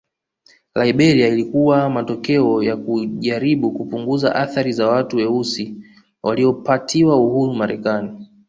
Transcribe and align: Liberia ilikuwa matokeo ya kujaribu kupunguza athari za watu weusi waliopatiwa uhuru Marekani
Liberia 0.75 1.27
ilikuwa 1.27 1.89
matokeo 1.89 2.63
ya 2.63 2.77
kujaribu 2.77 3.71
kupunguza 3.71 4.35
athari 4.35 4.71
za 4.73 4.87
watu 4.87 5.17
weusi 5.17 5.75
waliopatiwa 6.23 7.15
uhuru 7.15 7.53
Marekani 7.53 8.27